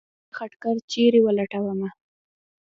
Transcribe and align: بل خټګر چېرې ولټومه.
بل 0.03 0.07
خټګر 0.37 0.75
چېرې 0.91 1.19
ولټومه. 1.23 1.89